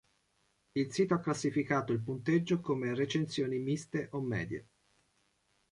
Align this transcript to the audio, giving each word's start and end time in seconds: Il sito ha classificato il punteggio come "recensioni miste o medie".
Il 0.73 0.91
sito 0.91 1.13
ha 1.13 1.19
classificato 1.19 1.93
il 1.93 1.99
punteggio 2.01 2.59
come 2.59 2.95
"recensioni 2.95 3.59
miste 3.59 4.07
o 4.13 4.19
medie". 4.21 4.67